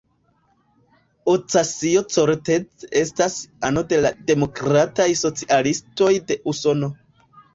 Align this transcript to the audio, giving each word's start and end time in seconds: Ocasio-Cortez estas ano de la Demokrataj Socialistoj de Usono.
Ocasio-Cortez 1.33 2.87
estas 3.03 3.35
ano 3.69 3.83
de 3.93 3.99
la 4.07 4.11
Demokrataj 4.31 5.07
Socialistoj 5.23 6.11
de 6.33 6.39
Usono. 6.53 6.91